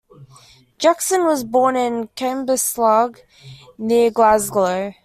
Jackson 0.79 1.25
was 1.25 1.43
born 1.43 1.75
in 1.75 2.07
Cambuslang, 2.15 3.19
near 3.77 4.09
Glasgow. 4.09 4.95